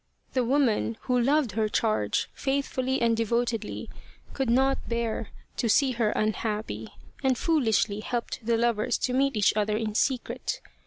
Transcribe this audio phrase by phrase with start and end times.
[0.33, 3.87] The woman, who loved her charge faithfully and devotedly,
[4.33, 6.87] could not bear to see her unhappy,
[7.23, 10.59] and foolishly helped the lovers to meet each other in secret.